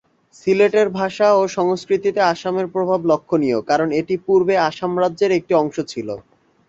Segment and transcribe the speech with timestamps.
[0.35, 6.07] সিলেটের ভাষা ও সংস্কৃতিতে আসামের প্রভাব লক্ষণীয় কারণ এটি পূর্বে আসাম রাজ্যের একটি অংশ ছিল।